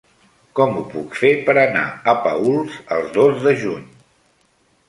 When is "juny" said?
3.67-3.85